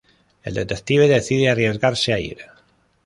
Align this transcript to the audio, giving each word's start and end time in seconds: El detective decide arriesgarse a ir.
El 0.41 0.55
detective 0.55 1.07
decide 1.07 1.49
arriesgarse 1.51 2.11
a 2.11 2.17
ir. 2.19 2.39